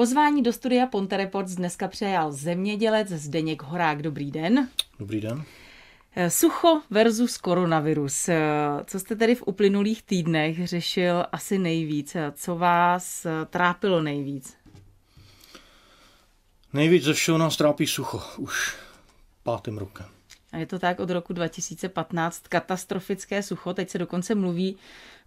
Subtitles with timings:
[0.00, 4.02] Pozvání do studia Ponte Reports dneska přejal zemědělec Zdeněk Horák.
[4.02, 4.68] Dobrý den.
[4.98, 5.42] Dobrý den.
[6.16, 8.28] Eh, sucho versus koronavirus.
[8.28, 8.38] Eh,
[8.84, 12.16] co jste tedy v uplynulých týdnech řešil asi nejvíc?
[12.34, 14.56] Co vás trápilo nejvíc?
[16.72, 18.76] Nejvíc ze všeho nás trápí sucho už
[19.42, 20.06] pátým rokem.
[20.52, 23.74] A je to tak od roku 2015 katastrofické sucho.
[23.74, 24.76] Teď se dokonce mluví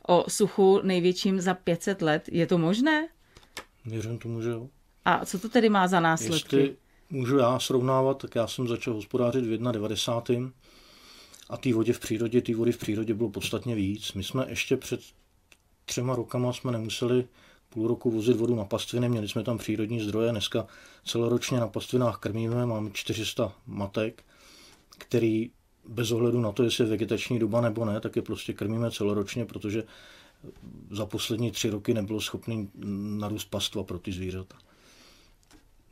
[0.08, 2.23] o suchu největším za 500 let.
[2.31, 3.08] Je to možné?
[3.85, 4.69] Věřím tomu, že jo.
[5.05, 6.55] A co to tedy má za následky?
[6.55, 6.75] Jestli
[7.09, 10.51] můžu já srovnávat, tak já jsem začal hospodářit v 91.
[11.49, 14.13] A té vodě v přírodě, té vody v přírodě bylo podstatně víc.
[14.13, 15.01] My jsme ještě před
[15.85, 17.27] třema rokama jsme nemuseli
[17.69, 20.67] půl roku vozit vodu na pastviny, měli jsme tam přírodní zdroje, dneska
[21.05, 24.23] celoročně na pastvinách krmíme, máme 400 matek,
[24.97, 25.51] který
[25.87, 29.45] bez ohledu na to, jestli je vegetační doba nebo ne, tak je prostě krmíme celoročně,
[29.45, 29.84] protože
[30.91, 32.70] za poslední tři roky nebylo schopný
[33.20, 34.57] narůst pastva pro ty zvířata.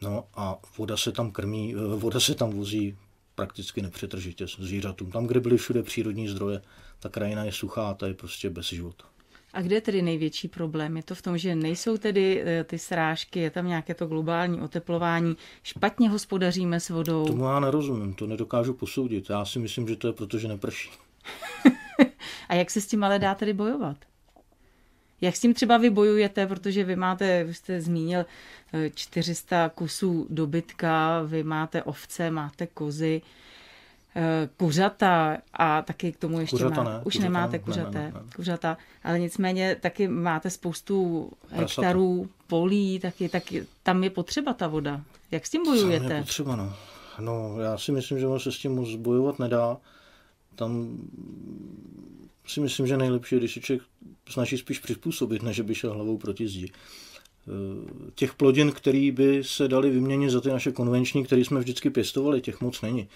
[0.01, 2.97] No a voda se tam krmí, voda se tam vozí
[3.35, 5.11] prakticky nepřetržitě zvířatům.
[5.11, 6.61] Tam, kde byly všude přírodní zdroje,
[6.99, 9.05] ta krajina je suchá a ta je prostě bez života.
[9.53, 10.97] A kde je tedy největší problém?
[10.97, 14.61] Je to v tom, že nejsou tedy eh, ty srážky, je tam nějaké to globální
[14.61, 17.25] oteplování, špatně hospodaříme s vodou?
[17.25, 19.29] Tomu já nerozumím, to nedokážu posoudit.
[19.29, 20.89] Já si myslím, že to je proto, že neprší.
[22.49, 23.97] A jak se s tím ale dá tedy bojovat?
[25.21, 28.25] Jak s tím třeba vy bojujete, protože vy máte, vy jste zmínil
[28.95, 33.21] 400 eh, kusů dobytka, vy máte ovce, máte kozy.
[34.15, 37.99] Eh, kuřata a taky k tomu ještě kuřata má, ne, už kuřata nemáte ne, kuřaté,
[37.99, 38.21] ne, ne, ne.
[38.35, 45.01] kuřata, ale nicméně taky máte spoustu hektarů, polí, taky, taky tam je potřeba ta voda.
[45.31, 46.07] Jak s tím bojujete?
[46.07, 46.73] Tam je potřeba, no.
[47.19, 47.59] no.
[47.61, 49.77] já si myslím, že se s tím moc bojovat nedá.
[50.55, 50.97] Tam
[52.47, 53.87] si myslím, že nejlepší je, když se člověk
[54.29, 57.51] snaží spíš přizpůsobit, než by šel hlavou proti zdi eh,
[58.15, 62.41] těch plodin, které by se dali vyměnit za ty naše konvenční, které jsme vždycky pěstovali,
[62.41, 63.07] těch moc není.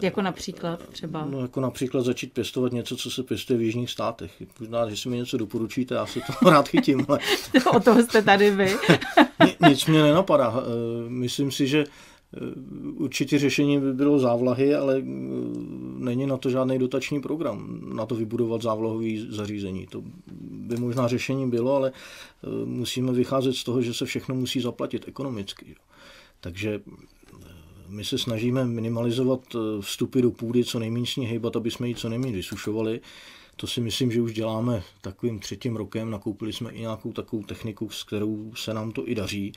[0.00, 1.24] Jako například třeba?
[1.24, 4.42] No jako například začít pěstovat něco, co se pěstuje v jižních státech.
[4.60, 7.06] Možná, že si mi něco doporučíte, já se to rád chytím.
[7.08, 7.18] Ale...
[7.76, 8.76] o toho jste tady vy.
[9.68, 10.54] Nic mě nenapadá.
[10.56, 10.60] Eh,
[11.08, 12.11] myslím si, že eh,
[12.94, 15.04] určitě řešení by bylo závlahy, ale eh,
[15.98, 19.86] není na to žádný dotační program, na to vybudovat závlahové zařízení.
[19.86, 20.02] To
[20.50, 21.92] by možná řešení bylo, ale
[22.64, 25.74] musíme vycházet z toho, že se všechno musí zaplatit ekonomicky.
[26.40, 26.80] Takže
[27.92, 31.88] my se snažíme minimalizovat eh, vstupy do půdy, co nejméně s ní hejbat, aby jsme
[31.88, 33.00] ji co nejméně vysušovali.
[33.56, 36.10] To si myslím, že už děláme takovým třetím rokem.
[36.10, 39.52] Nakoupili jsme i nějakou takovou techniku, s kterou se nám to i daří.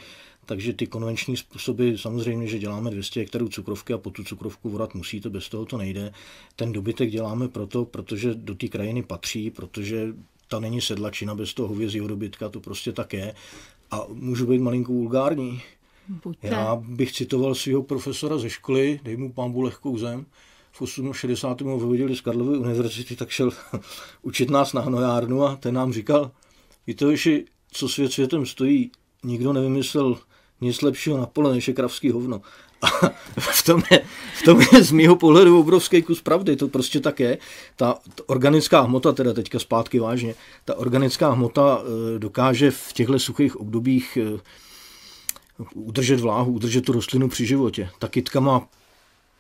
[0.46, 4.96] Takže ty konvenční způsoby, samozřejmě, že děláme 200 hektarů cukrovky a po tu cukrovku vorat
[4.96, 6.14] musíte, bez toho to nejde.
[6.56, 10.14] Ten dobytek děláme proto, protože do té krajiny patří, protože
[10.48, 13.36] ta není sedlačina bez toho hovězího dobytka, to prostě tak je.
[13.92, 15.62] A můžu být malinko vulgární.
[16.24, 16.48] Buďte.
[16.48, 20.26] Já bych citoval svého profesora ze školy, dej mu pámbu lehkou zem,
[20.82, 21.68] v 68.
[21.68, 23.52] ho vyvodili z Karlovy univerzity, tak šel
[24.22, 26.32] učit nás na hnojárnu a ten nám říkal,
[26.88, 27.40] víte, že
[27.72, 28.92] co svět světem stojí,
[29.24, 30.18] nikdo nevymyslel
[30.66, 32.42] nic lepšího na pole, než je kravský hovno.
[32.82, 32.88] A
[33.40, 34.02] v tom, je,
[34.40, 37.38] v tom je z mého pohledu obrovský kus pravdy, to prostě tak je.
[37.76, 41.82] Ta, ta organická hmota, teda teďka zpátky vážně, ta organická hmota
[42.16, 44.40] e, dokáže v těchto suchých obdobích e,
[45.74, 47.90] udržet vláhu, udržet tu rostlinu při životě.
[48.00, 48.68] Ta kytka má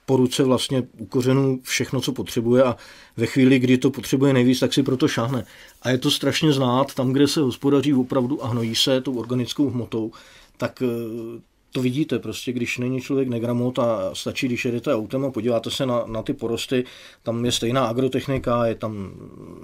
[0.05, 2.75] po ruce vlastně u kořenů všechno, co potřebuje a
[3.17, 5.45] ve chvíli, kdy to potřebuje nejvíc, tak si proto šáhne.
[5.81, 9.69] A je to strašně znát, tam, kde se hospodaří opravdu a hnojí se tou organickou
[9.69, 10.11] hmotou,
[10.57, 11.39] tak eh,
[11.75, 15.85] to vidíte prostě, když není člověk negramot a stačí, když jedete autem a podíváte se
[15.85, 16.83] na, na ty porosty,
[17.23, 19.11] tam je stejná agrotechnika, je tam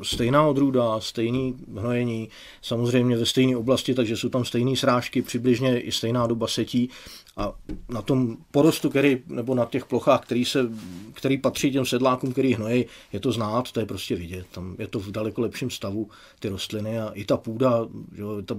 [0.04, 2.30] stejná odrůda, stejný hnojení,
[2.62, 6.90] samozřejmě ve stejné oblasti, takže jsou tam stejné srážky, přibližně i stejná doba setí
[7.38, 7.54] a
[7.90, 10.70] na tom porostu, který, nebo na těch plochách, který, se,
[11.14, 14.46] který patří těm sedlákům, který hnojí, je to znát, to je prostě vidět.
[14.52, 16.10] Tam je to v daleko lepším stavu,
[16.40, 18.56] ty rostliny a i ta půda, jo, ta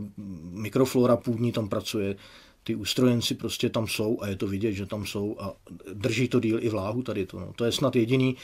[0.50, 2.16] mikroflora půdní tam pracuje,
[2.64, 5.52] ty ústrojenci prostě tam jsou a je to vidět, že tam jsou a
[5.92, 7.40] drží to díl i vláhu tady to.
[7.40, 7.52] No.
[7.56, 8.36] To je snad jediný,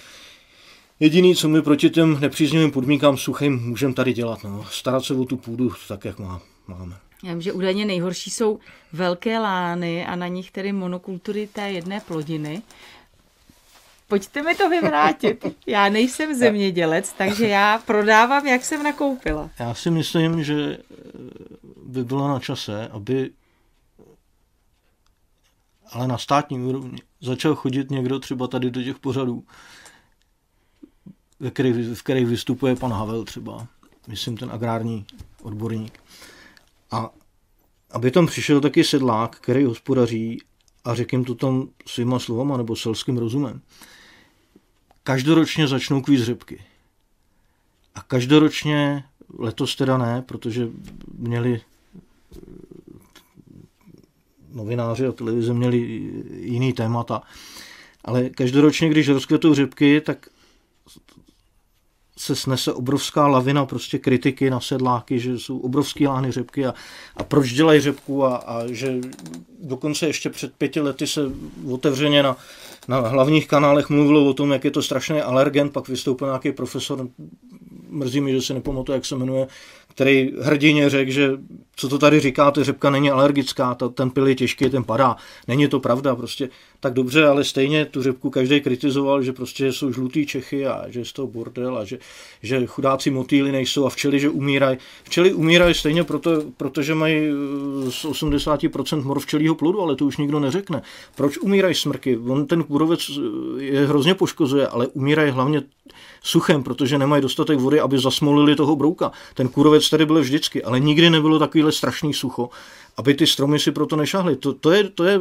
[1.01, 4.45] jediný, co my proti těm nepříznivým podmínkám suchým můžeme tady dělat.
[4.45, 4.67] No.
[4.71, 6.97] Starat se o tu půdu tak, jak má, máme.
[7.23, 8.59] Já vím, že údajně nejhorší jsou
[8.93, 12.63] velké lány a na nich tedy monokultury té jedné plodiny.
[14.09, 15.47] Pojďte mi to vyvrátit.
[15.67, 19.51] Já nejsem zemědělec, takže já prodávám, jak jsem nakoupila.
[19.59, 20.79] Já si myslím, že
[21.87, 23.31] by bylo na čase, aby
[25.93, 29.45] ale na státní úrovni začal chodit někdo třeba tady do těch pořadů,
[31.41, 33.67] ve kterých, v kterých vystupuje pan Havel třeba,
[34.09, 35.07] myslím ten agrární
[35.43, 35.99] odborník.
[36.91, 37.11] A
[37.91, 40.39] aby tam přišel taky sedlák, který hospodaří
[40.85, 43.61] a řekl jim to tam svýma slovama nebo selským rozumem.
[45.03, 46.65] Každoročně začnou kvíz řepky.
[47.95, 49.05] A každoročně,
[49.39, 50.69] letos teda ne, protože
[51.15, 51.61] měli
[54.59, 55.79] novináři a televize měli
[56.41, 57.23] jiný témata.
[58.05, 60.29] Ale každoročně, když rozkvetou řepky, tak
[62.19, 66.75] se snese obrovská lavina prostě kritiky na sedláky, že jsou obrovský lány řepky a,
[67.17, 68.95] a proč dělají řepku a, a že
[69.63, 71.21] dokonce ještě před pěti lety se
[71.71, 72.37] otevřeně na,
[72.89, 77.09] na hlavních kanálech mluvilo o tom, jak je to strašný alergen, pak vystoupil nějaký profesor,
[77.89, 79.47] mrzí mi, že se nepamatuju, jak se jmenuje,
[79.99, 81.31] který hrdině řekl, že
[81.77, 85.17] co to tady říkáte, řepka není alergická, ta, ten pil je těžký, ten padá.
[85.49, 86.49] Není to pravda, prostě
[86.81, 91.01] tak dobře, ale stejně tu řepku každý kritizoval, že prostě jsou žlutý Čechy a že
[91.01, 91.99] je to bordel a že,
[92.43, 94.79] že chudáci motýly nejsou a včely, že umírají.
[95.05, 100.17] Včely umírají stejně proto, protože mají eh, z 80% mor včelího plodu, ale to už
[100.17, 100.83] nikdo neřekne.
[101.15, 102.17] Proč umírají smrky?
[102.17, 105.63] On ten kůrovec eh, je hrozně poškozuje, ale umírají hlavně
[106.23, 109.13] suchem, protože nemají dostatek vody, aby zasmolili toho brouka.
[109.35, 112.51] Ten kůrovec tady byl vždycky, ale nikdy nebylo takovýhle strašný sucho,
[112.97, 114.37] aby ty stromy si proto nešahly.
[114.37, 115.21] To, to, je, to je,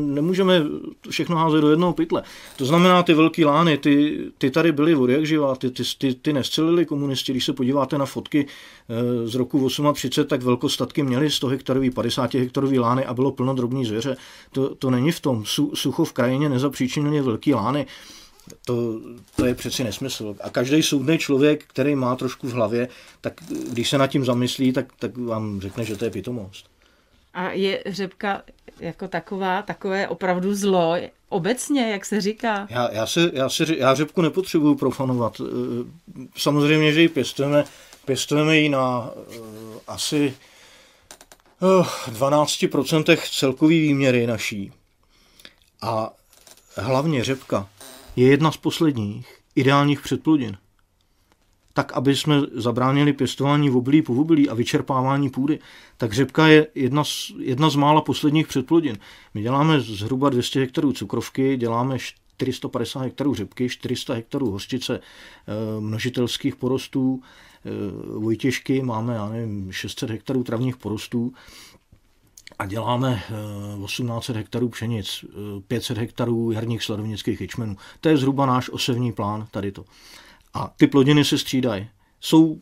[0.00, 0.62] nemůžeme
[1.10, 2.22] všechno házet do jednoho pytle.
[2.56, 6.14] To znamená, ty velké lány, ty, ty tady byly vody jak živá, ty, ty, ty,
[6.14, 7.32] ty nestřelili komunisti.
[7.32, 12.34] Když se podíváte na fotky eh, z roku 38, tak velkostatky měly 100 hektarový, 50
[12.34, 14.16] hektarový lány a bylo plno drobní zvěře.
[14.52, 15.44] To, to není v tom.
[15.74, 17.86] Sucho v krajině nezapříčinily velké lány.
[18.64, 19.00] To,
[19.36, 20.36] to je přeci nesmysl.
[20.40, 22.88] A každý soudný člověk, který má trošku v hlavě,
[23.20, 23.32] tak
[23.70, 26.66] když se nad tím zamyslí, tak, tak vám řekne, že to je pitomost.
[27.34, 28.42] A je řepka
[28.80, 30.96] jako taková, takové opravdu zlo,
[31.28, 32.66] obecně, jak se říká?
[32.70, 35.40] Já, já, se, já, se, já řepku nepotřebuju profanovat.
[36.36, 37.64] Samozřejmě, že ji pěstujeme,
[38.04, 39.44] pěstujeme ji na uh,
[39.86, 40.34] asi
[41.60, 44.72] uh, 12% celkový výměry naší.
[45.82, 46.10] A
[46.76, 47.68] hlavně řepka
[48.16, 50.56] je jedna z posledních ideálních předplodin.
[51.72, 55.58] Tak, aby jsme zabránili pěstování v obilí po obilí a vyčerpávání půdy,
[55.96, 58.98] tak řepka je jedna z, jedna z mála posledních předplodin.
[59.34, 66.56] My děláme zhruba 200 hektarů cukrovky, děláme 450 hektarů řepky, 400 hektarů hořčice, eh, množitelských
[66.56, 67.70] porostů, eh,
[68.18, 71.32] vojtěžky, máme, já nevím, 600 hektarů travních porostů,
[72.58, 73.22] a děláme
[73.86, 75.24] 1800 eh, hektarů pšenic,
[75.68, 77.76] 500 eh, hektarů jarních sladovnických ječmenů.
[78.00, 79.84] To je zhruba náš osevní plán tady to.
[80.54, 81.88] A ty plodiny se střídají.
[82.20, 82.60] Jsou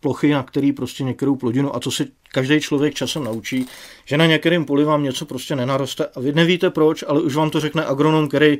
[0.00, 3.66] plochy, na který prostě některou plodinu, a co se každý člověk časem naučí,
[4.04, 7.50] že na některém poli vám něco prostě nenaroste a vy nevíte proč, ale už vám
[7.50, 8.58] to řekne agronom, který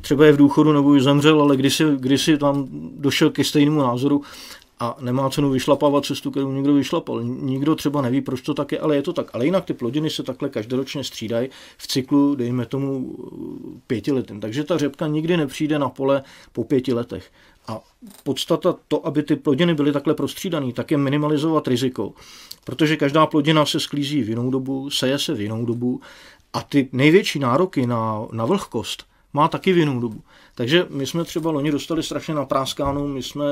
[0.00, 4.22] třeba je v důchodu nebo už zemřel, ale kdysi, kdysi tam došel ke stejnému názoru
[4.80, 7.22] a nemá cenu vyšlapávat cestu, kterou někdo vyšlapal.
[7.22, 9.30] Nikdo třeba neví, proč to tak je, ale je to tak.
[9.32, 11.48] Ale jinak ty plodiny se takhle každoročně střídají
[11.78, 13.16] v cyklu, dejme tomu,
[13.86, 14.40] pěti letým.
[14.40, 16.22] Takže ta řepka nikdy nepřijde na pole
[16.52, 17.30] po pěti letech.
[17.68, 17.80] A
[18.22, 22.12] podstata to, aby ty plodiny byly takhle prostřídané, tak je minimalizovat riziko.
[22.64, 26.00] Protože každá plodina se sklízí v jinou dobu, seje se v jinou dobu
[26.52, 30.20] a ty největší nároky na, na vlhkost má taky v jinou dobu.
[30.54, 33.44] Takže my jsme třeba loni dostali strašně na práskánu, my jsme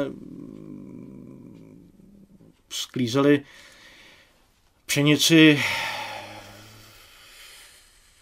[2.71, 3.43] sklízeli
[4.87, 5.63] pšenici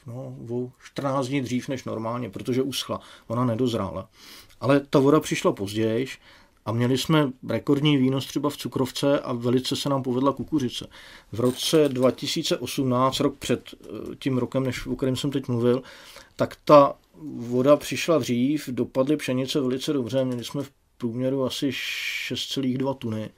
[0.07, 4.09] no, o 14 dní dřív než normálně, protože uschla, ona nedozrála.
[4.61, 6.07] Ale ta voda přišla později
[6.67, 10.87] a měli jsme rekordní výnos třeba v cukrovce a velice se nám povedla kukuřice.
[11.33, 13.87] V roce 2018, rok před eh,
[14.19, 15.83] tím rokem, než, o kterém jsem teď mluvil,
[16.37, 16.95] tak ta
[17.37, 23.31] voda přišla dřív, dopadly pšenice velice dobře, měli jsme v průměru asi 6,2 tuny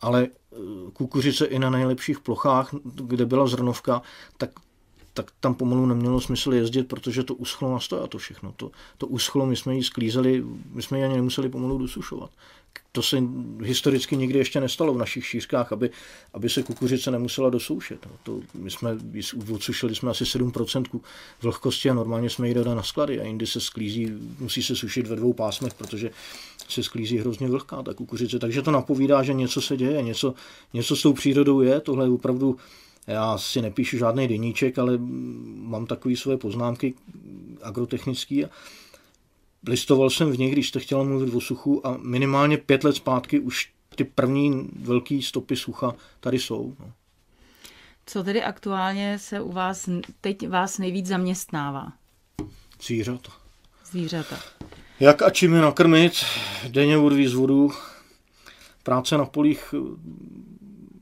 [0.00, 0.56] ale eh,
[0.92, 4.02] kukuřice i na nejlepších plochách, kde byla zrnovka,
[4.36, 4.50] tak
[5.14, 8.52] tak tam pomalu nemělo smysl jezdit, protože to uschlo na stoja to všechno.
[8.56, 12.30] To, to uschlo, my jsme ji sklízeli, my jsme ji ani nemuseli pomalu dosušovat.
[12.92, 13.22] To se
[13.62, 15.90] historicky nikdy ještě nestalo v našich šířkách, aby,
[16.34, 18.06] aby se kukuřice nemusela dosoušet.
[18.06, 18.98] No, to, my jsme
[19.54, 21.00] odsušili jsme asi 7%
[21.42, 25.06] vlhkosti a normálně jsme ji dali na sklady a jindy se sklízí, musí se sušit
[25.06, 26.10] ve dvou pásmech, protože
[26.68, 28.38] se sklízí hrozně vlhká ta kukuřice.
[28.38, 30.34] Takže to napovídá, že něco se děje, něco,
[30.72, 31.80] něco s tou přírodou je.
[31.80, 32.56] Tohle je opravdu
[33.06, 34.98] já si nepíšu žádný deníček, ale
[35.54, 36.94] mám takové své poznámky
[37.62, 38.48] agrotechnické.
[39.68, 43.40] Listoval jsem v nich, když jste chtěla mluvit o suchu a minimálně pět let zpátky
[43.40, 46.76] už ty první velké stopy sucha tady jsou.
[46.80, 46.92] No.
[48.06, 49.88] Co tedy aktuálně se u vás,
[50.20, 51.92] teď vás nejvíc zaměstnává?
[52.82, 53.32] Zvířata.
[53.90, 54.38] Zvířata.
[55.00, 56.12] Jak a čím je nakrmit,
[56.68, 57.70] denně odvíz vodu,
[58.82, 59.74] práce na polích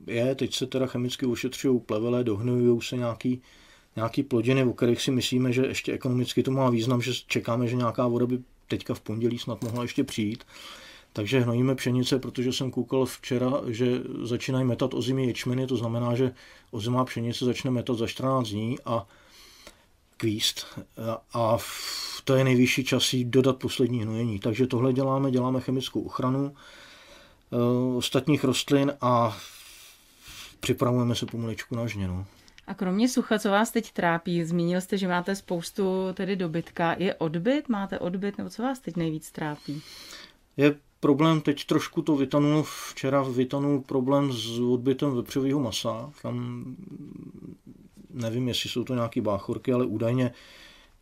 [0.09, 3.41] je, teď se teda chemicky ošetřují plevele, dohnojují se nějaký,
[3.95, 7.75] nějaký plodiny, o kterých si myslíme, že ještě ekonomicky to má význam, že čekáme, že
[7.75, 10.43] nějaká voda by teďka v pondělí snad mohla ještě přijít.
[11.13, 16.31] Takže hnojíme pšenice, protože jsem koukal včera, že začínají metat ozimí ječmeny, to znamená, že
[16.71, 19.07] ozimá pšenice začne metat za 14 dní a
[20.17, 20.65] kvíst.
[21.33, 21.57] A
[22.23, 24.39] to je nejvyšší čas jí dodat poslední hnojení.
[24.39, 29.37] Takže tohle děláme, děláme chemickou ochranu eh, ostatních rostlin a
[30.59, 32.25] připravujeme se pomaličku na žněnu.
[32.67, 34.43] A kromě sucha, co vás teď trápí?
[34.43, 36.95] Zmínil jste, že máte spoustu tedy dobytka.
[36.99, 37.69] Je odbyt?
[37.69, 38.37] Máte odbyt?
[38.37, 39.81] Nebo co vás teď nejvíc trápí?
[40.57, 46.11] Je problém, teď trošku to vytanul, včera vytanul problém s odbytem vepřového masa.
[46.21, 46.65] Tam
[48.09, 50.31] nevím, jestli jsou to nějaké báchorky, ale údajně,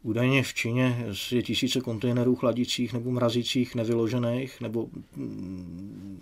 [0.03, 6.21] údajně v Číně je tisíce kontejnerů chladicích nebo mrazících nevyložených, nebo mm,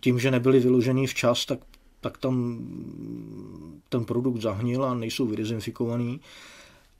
[0.00, 1.58] tím, že nebyly vyložený včas, tak,
[2.00, 2.58] tak tam
[3.88, 6.20] ten produkt zahnil a nejsou vydezinfikovaný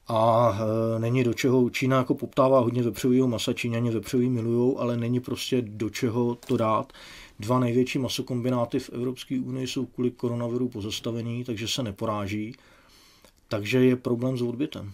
[0.08, 0.52] a
[0.96, 5.20] e, není do čeho, Čína jako poptává hodně vepřového masa, Číňani vepřový milujou, ale není
[5.20, 6.92] prostě do čeho to dát.
[7.40, 12.54] Dva největší masokombináty v Evropské unii jsou kvůli koronaviru pozastavení, takže se neporáží.
[13.48, 14.92] Takže je problém s odbytem.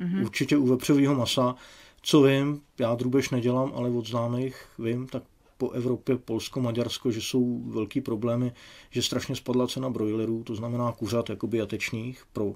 [0.00, 0.22] Mm-hmm.
[0.22, 1.54] Určitě u vepřového masa,
[2.02, 5.22] co vím, já drubež nedělám, ale od známých vím, tak
[5.58, 8.52] po Evropě, Polsko, Maďarsko, že jsou velký problémy,
[8.90, 12.54] že strašně spadla cena brojlerů, to znamená kuřat jakoby jatečných pro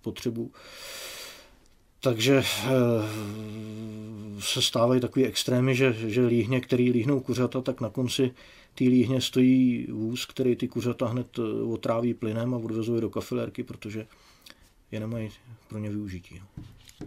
[0.00, 0.52] potřebu.
[2.00, 2.68] Takže eh,
[4.40, 8.30] se stávají takové extrémy, že, že líhně, který líhnou kuřata, tak na konci
[8.74, 13.62] té líhně stojí vůz, který ty kuřata hned eh, otráví plynem a odvezuje do kafilérky,
[13.62, 14.06] protože
[14.90, 15.30] je nemají
[15.68, 16.40] pro ně využití.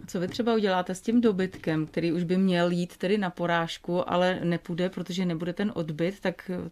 [0.06, 4.10] Co vy třeba uděláte s tím dobytkem, který už by měl jít tedy na porážku,
[4.10, 6.70] ale nepůjde, protože nebude ten odbyt, tak eh,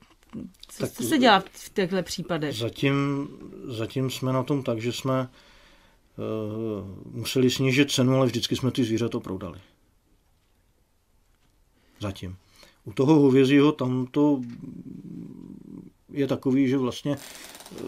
[0.69, 2.57] co, tak co se dělá v těchto případech?
[2.57, 3.28] Zatím,
[3.64, 8.85] zatím jsme na tom tak, že jsme uh, museli snížit cenu, ale vždycky jsme ty
[8.85, 9.61] zvířata prodali.
[12.00, 12.37] Zatím.
[12.85, 14.40] U toho hovězího tam to
[16.14, 17.78] je takový, že vlastně eh,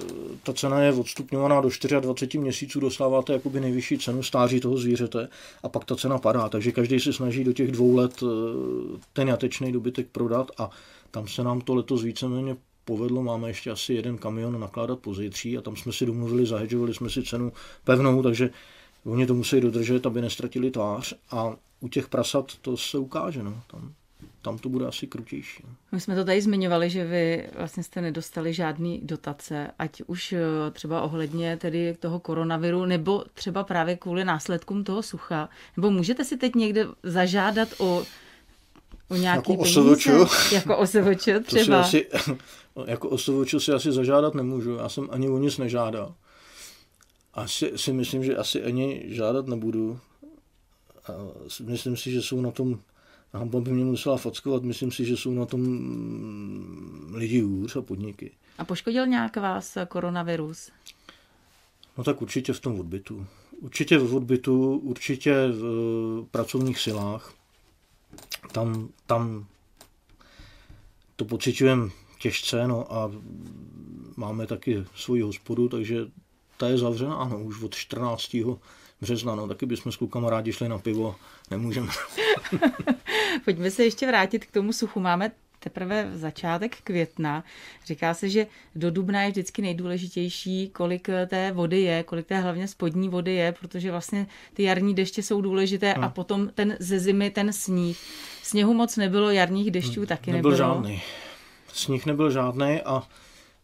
[0.42, 1.68] ta cena je odstupňovaná do
[2.00, 5.28] 24 měsíců, dostáváte jakoby nejvyšší cenu stáří toho zvířete
[5.62, 6.48] a pak ta cena padá.
[6.48, 8.26] Takže každý se snaží do těch dvou let eh,
[9.12, 10.70] ten jatečný dobytek prodat a
[11.10, 15.58] tam se nám to letos víceméně povedlo, máme ještě asi jeden kamion nakládat po zítří
[15.58, 17.52] a tam jsme si domluvili, zahedžovali jsme si cenu
[17.84, 18.50] pevnou, takže
[19.04, 23.42] oni to musí dodržet, aby nestratili tvář a u těch prasat to se ukáže.
[23.42, 23.62] No.
[23.66, 23.92] Tam
[24.46, 25.62] tam to bude asi krutější.
[25.92, 30.40] My jsme to tady zmiňovali, že vy vlastně jste nedostali žádný dotace, ať už eh,
[30.72, 35.48] třeba ohledně tedy toho koronaviru, nebo třeba právě kvůli následkům toho sucha.
[35.76, 38.04] Nebo můžete si teď někde zažádat o,
[39.08, 39.80] o nějaký jako peníze?
[39.80, 40.08] OSVČ?
[40.52, 41.80] Jako OSVČ třeba?
[41.80, 42.06] Asi,
[42.86, 46.14] jako OSVČ si asi zažádat nemůžu, já jsem ani o nic nežádal.
[47.34, 50.00] Asi si myslím, že asi ani žádat nebudu.
[51.08, 51.12] A
[51.60, 52.78] myslím si, že jsou na tom
[53.32, 57.82] Hamba by mě musela fackovat, myslím si, že jsou na tom mm, lidi hůř a
[57.82, 58.30] podniky.
[58.58, 60.70] A poškodil nějak vás koronavirus?
[61.98, 63.26] No tak určitě v tom odbytu.
[63.60, 67.34] Určitě v odbytu, určitě v eh, pracovních silách.
[68.52, 69.46] Tam, tam
[71.16, 71.90] to pocitujeme
[72.20, 73.12] těžce, no a
[74.16, 76.06] máme taky svoji hospodu, takže
[76.56, 78.36] ta je zavřena, ano, už od 14.
[79.00, 81.16] března, no taky bychom s klukama rádi šli na pivo,
[81.50, 81.92] nemůžeme.
[83.44, 85.00] Pojďme se ještě vrátit k tomu suchu.
[85.00, 87.44] Máme teprve začátek května.
[87.86, 92.68] Říká se, že do dubna je vždycky nejdůležitější, kolik té vody je, kolik té hlavně
[92.68, 96.04] spodní vody je, protože vlastně ty jarní deště jsou důležité hmm.
[96.04, 97.98] a potom ten ze zimy ten sníh.
[98.42, 100.06] Sněhu moc nebylo, jarních dešťů hmm.
[100.06, 100.74] taky nebyl nebylo.
[100.74, 101.02] žádný.
[101.72, 103.02] Sníh nebyl žádný a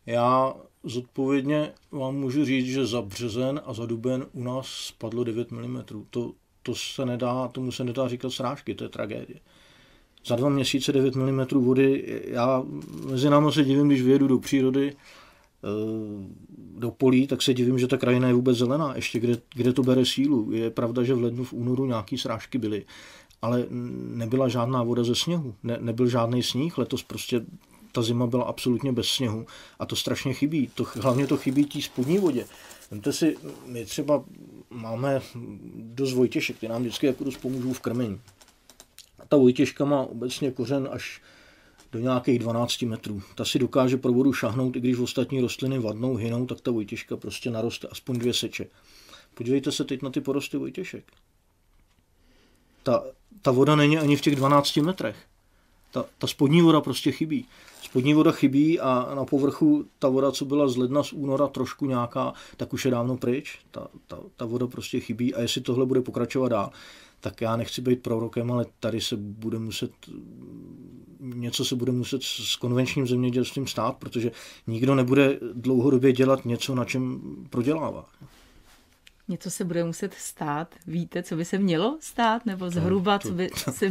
[0.06, 5.50] já zodpovědně vám můžu říct, že za březen a za duben u nás spadlo 9
[5.50, 5.82] mm.
[6.10, 9.40] To, to se nedá, tomu se nedá říkat srážky, to je tragédie.
[10.26, 12.62] Za dva měsíce 9 mm vody, já
[13.10, 15.68] mezi námi se divím, když vyjedu do přírody, eh,
[16.78, 19.82] do polí, tak se divím, že ta krajina je vůbec zelená, ještě kde, kde to
[19.82, 20.52] bere sílu.
[20.52, 22.84] Je pravda, že v lednu, v únoru nějaký srážky byly,
[23.42, 23.66] ale
[24.14, 27.44] nebyla žádná voda ze sněhu, ne, nebyl žádný sníh, letos prostě
[27.92, 29.46] ta zima byla absolutně bez sněhu
[29.78, 30.70] a to strašně chybí.
[30.74, 32.46] To, hlavně to chybí té spodní vodě.
[32.90, 34.24] Vemte si, my třeba
[34.70, 35.20] máme
[35.74, 38.20] dost vojtěšek, ty nám vždycky jako dost pomůžou v krmení.
[39.18, 41.22] A ta vojtěžka má obecně kořen až
[41.92, 43.22] do nějakých 12 metrů.
[43.34, 47.16] Ta si dokáže pro vodu šahnout, i když ostatní rostliny vadnou, hynou, tak ta vojtěžka
[47.16, 48.66] prostě naroste aspoň dvě seče.
[49.34, 51.04] Podívejte se teď na ty porosty vojtěšek.
[52.82, 53.04] Ta,
[53.42, 55.16] ta voda není ani v těch 12 metrech.
[55.92, 57.46] Ta, ta spodní voda prostě chybí.
[57.82, 61.86] spodní voda chybí a na povrchu ta voda, co byla z ledna, z února trošku
[61.86, 63.58] nějaká, tak už je dávno pryč.
[63.70, 66.70] Ta, ta, ta voda prostě chybí a jestli tohle bude pokračovat dál,
[67.20, 69.92] tak já nechci být prorokem, ale tady se bude muset
[71.22, 74.30] něco se bude muset s konvenčním zemědělstvím stát, protože
[74.66, 77.20] nikdo nebude dlouhodobě dělat něco, na čem
[77.50, 78.08] prodělává.
[79.28, 80.74] Něco se bude muset stát.
[80.86, 82.46] Víte, co by se mělo stát?
[82.46, 83.90] Nebo zhruba, to, to, co by se...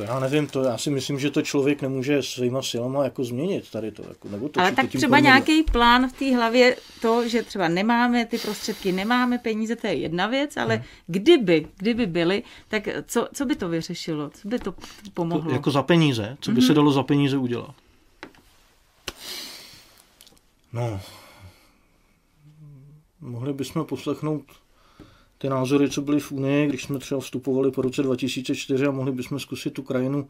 [0.00, 3.70] To já nevím, to já si myslím, že to člověk nemůže svýma silama jako změnit
[3.70, 4.02] tady to.
[4.08, 5.22] Jako, nebo to, Ale tak třeba pomůže.
[5.22, 9.94] nějaký plán v té hlavě, to, že třeba nemáme ty prostředky, nemáme peníze, to je
[9.94, 10.84] jedna věc, ale hmm.
[11.06, 14.30] kdyby, kdyby byly, tak co, co by to vyřešilo?
[14.30, 14.74] Co by to
[15.14, 15.48] pomohlo?
[15.48, 16.36] To, jako za peníze?
[16.40, 16.66] Co by hmm.
[16.66, 17.74] se dalo za peníze udělat?
[20.72, 21.00] No,
[23.20, 24.42] mohli bychom poslechnout
[25.40, 29.12] ty názory, co byly v Unii, když jsme třeba vstupovali po roce 2004 a mohli
[29.12, 30.28] bychom zkusit tu krajinu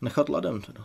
[0.00, 0.84] nechat ladem teda.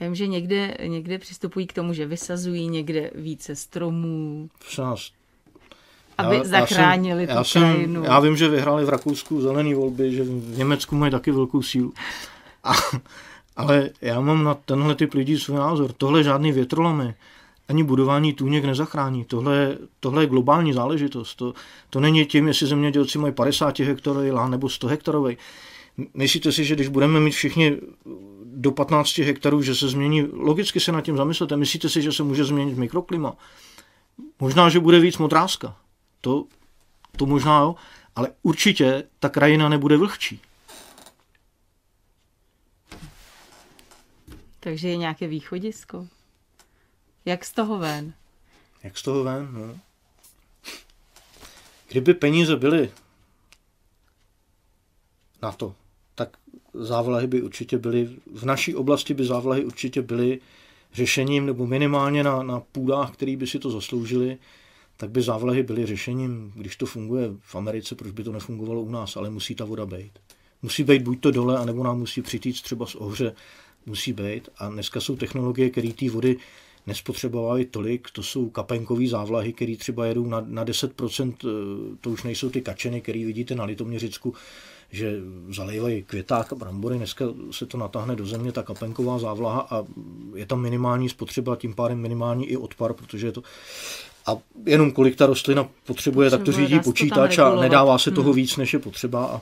[0.00, 4.50] Já vím, že někde, někde přistupují k tomu, že vysazují někde více stromů.
[4.78, 5.10] Nás.
[6.18, 8.02] Aby já, zachránili já jsem, tu já krajinu.
[8.02, 11.62] Jsem, já vím, že vyhráli v Rakousku zelený volby, že v Německu mají taky velkou
[11.62, 11.92] sílu.
[12.64, 12.72] A,
[13.56, 15.92] ale já mám na tenhle typ lidí svůj názor.
[15.92, 17.14] Tohle žádný větrolamy
[17.68, 19.24] ani budování tůněk nezachrání.
[19.24, 21.34] Tohle, tohle je globální záležitost.
[21.34, 21.54] To,
[21.90, 25.36] to není tím, jestli zemědělci mají 50 hektarový lán nebo 100 hektarový.
[26.14, 27.76] Myslíte si, že když budeme mít všichni
[28.44, 32.22] do 15 hektarů, že se změní, logicky se nad tím zamyslete, myslíte si, že se
[32.22, 33.36] může změnit mikroklima?
[34.40, 35.76] Možná, že bude víc modrázka.
[36.20, 36.44] To,
[37.16, 37.74] to možná jo,
[38.16, 40.40] ale určitě ta krajina nebude vlhčí.
[44.60, 46.06] Takže je nějaké východisko?
[47.24, 48.12] Jak z toho ven?
[48.82, 49.78] Jak z toho ven, no.
[51.88, 52.90] Kdyby peníze byly
[55.42, 55.74] na to,
[56.14, 56.36] tak
[56.74, 60.40] závlahy by určitě byly, v naší oblasti by závlahy určitě byly
[60.92, 64.38] řešením, nebo minimálně na, na půdách, který by si to zasloužili,
[64.96, 66.52] tak by závlahy byly řešením.
[66.56, 69.86] Když to funguje v Americe, proč by to nefungovalo u nás, ale musí ta voda
[69.86, 70.12] být.
[70.62, 73.34] Musí být buď to dole, anebo nám musí přitýct třeba z ohře,
[73.86, 74.48] musí být.
[74.58, 76.36] A dneska jsou technologie, které té vody
[76.86, 82.22] nespotřebovaly tolik, to jsou kapenkové závlahy, které třeba jedou na, na 10%, eh, to už
[82.22, 84.34] nejsou ty kačeny, které vidíte na Litoměřicku,
[84.90, 89.84] že zalejvají květák a brambory, dneska se to natáhne do země, ta kapenková závlaha a
[90.34, 93.42] je tam minimální spotřeba, tím pádem minimální i odpar, protože je to
[94.26, 98.30] a jenom kolik ta rostlina potřebuje, potřebuje tak to řídí počítač a nedává se toho
[98.30, 98.36] hmm.
[98.36, 99.40] víc, než je potřeba a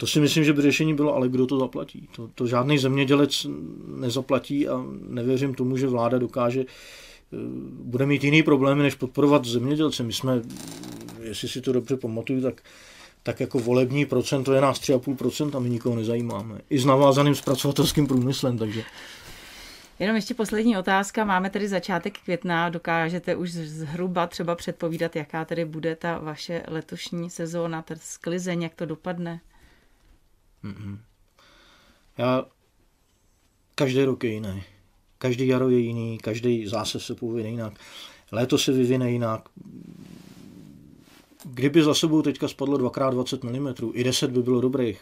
[0.00, 2.08] to si myslím, že by řešení bylo, ale kdo to zaplatí?
[2.16, 3.46] To, to žádný zemědělec
[3.86, 6.66] nezaplatí a nevěřím tomu, že vláda dokáže, eh,
[7.82, 10.02] bude mít jiný problémy, než podporovat zemědělce.
[10.02, 10.42] My jsme,
[11.22, 12.62] jestli si to dobře pamatuju, tak
[13.22, 16.60] tak jako volební procento je nás 3,5% a my nikoho nezajímáme.
[16.70, 18.82] I s navázaným zpracovatelským průmyslem, takže...
[19.98, 21.24] Jenom ještě poslední otázka.
[21.24, 22.68] Máme tedy začátek května.
[22.68, 28.74] Dokážete už zhruba třeba předpovídat, jaká tedy bude ta vaše letošní sezóna, ta sklizeň, jak
[28.74, 29.40] to dopadne?
[30.64, 30.98] Mm-mm.
[32.18, 32.44] Já
[33.74, 34.62] každý rok je jiný.
[35.18, 37.72] Každý jaro je jiný, každý zase se povine jinak.
[38.32, 39.48] Léto se vyvine jinak.
[41.44, 45.00] Kdyby za sebou teďka spadlo 2x20 mm, i 10 by bylo dobrých,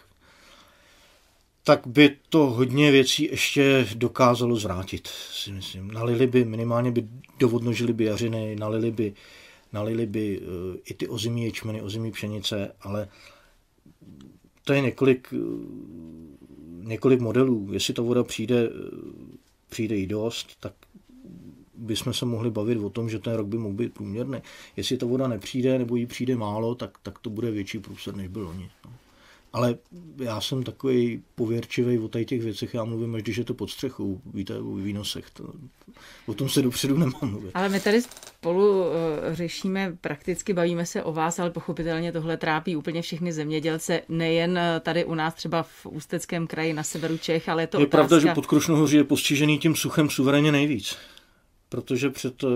[1.65, 5.91] tak by to hodně věcí ještě dokázalo zvrátit, si myslím.
[5.91, 9.15] Nalili by, minimálně by dovodnožili by jařiny, nalili by,
[9.73, 10.47] nalili by uh,
[10.85, 13.09] i ty ozimí ječmeny, ozimí pšenice, ale
[14.69, 15.35] to je několik,
[16.83, 17.69] několik modelů.
[17.73, 18.71] Jestli ta voda přijde,
[19.69, 20.73] přijde i dost, tak
[21.75, 24.39] bychom se mohli bavit o tom, že ten rok by mohl být průměrný.
[24.77, 28.29] Jestli ta voda nepřijde nebo jí přijde málo, tak, tak to bude větší průsled, než
[28.29, 28.71] byl loni.
[29.53, 29.79] Ale
[30.23, 34.21] já jsem takový pověrčivý o těch věcech, já mluvím až když je to pod střechou,
[34.35, 35.53] víte, o výnosech, to,
[36.27, 37.51] o tom se dopředu nemám mluvit.
[37.55, 38.87] Ale my tady spolu uh,
[39.33, 44.81] řešíme, prakticky bavíme se o vás, ale pochopitelně tohle trápí úplně všechny zemědělce, nejen eh,
[44.81, 48.09] tady u nás třeba v Ústeckém kraji na severu Čech, ale je to Je otázka...
[48.09, 50.97] pravda, že pod Krušnohoří je postižený tím suchem suverénně nejvíc,
[51.69, 52.51] protože před uh,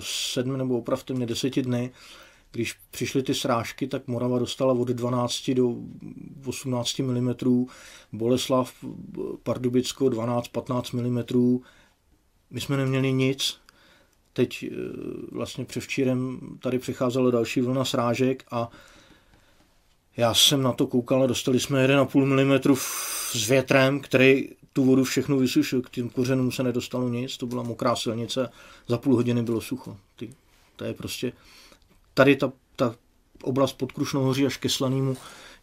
[0.00, 1.90] sedmi nebo opravdu mě deseti dny
[2.52, 5.74] když přišly ty srážky, tak Morava dostala od 12 do
[6.46, 7.34] 18 mm,
[8.12, 8.72] Boleslav,
[9.42, 11.58] Pardubicko 12-15 mm.
[12.50, 13.58] My jsme neměli nic.
[14.32, 14.74] Teď eh,
[15.32, 18.70] vlastně převčírem tady přicházela další vlna srážek a
[20.16, 22.76] já jsem na to koukal a dostali jsme 1,5 mm
[23.32, 25.82] s větrem, který tu vodu všechno vysušil.
[25.82, 28.50] K těm kořenům se nedostalo nic, to byla mokrá silnice,
[28.88, 29.96] za půl hodiny bylo sucho.
[30.16, 30.30] Ty,
[30.76, 31.32] to je prostě
[32.14, 32.94] tady ta, ta
[33.42, 35.16] oblast pod Krušnohoří až ke Slanému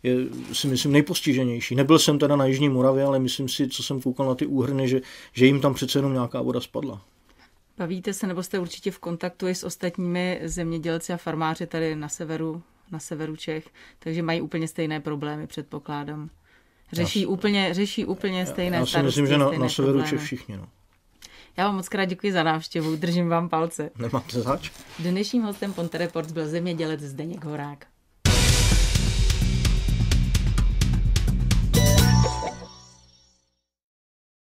[0.03, 0.15] je
[0.53, 1.75] si myslím nejpostiženější.
[1.75, 4.87] Nebyl jsem teda na Jižní Moravě, ale myslím si, co jsem koukal na ty úhrny,
[4.87, 5.01] že,
[5.33, 7.01] že jim tam přece jenom nějaká voda spadla.
[7.77, 12.09] Bavíte se nebo jste určitě v kontaktu i s ostatními zemědělci a farmáři tady na
[12.09, 16.29] severu, na severu Čech, takže mají úplně stejné problémy, předpokládám.
[16.91, 20.09] Řeší, já, úplně, řeší úplně stejné Já si myslím, že na, na severu problémy.
[20.09, 20.57] Čech všichni.
[20.57, 20.67] No.
[21.59, 23.89] Já vám moc krát děkuji za návštěvu, držím vám palce.
[23.97, 24.71] Nemáte zač.
[24.99, 27.85] Dnešním hostem Ponte Reports byl zemědělec Zdeněk Horák.